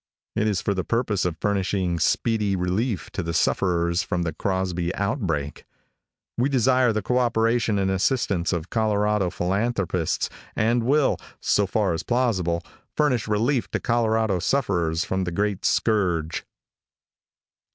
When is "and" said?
7.77-7.91, 10.55-10.81